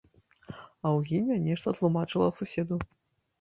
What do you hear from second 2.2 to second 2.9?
суседу.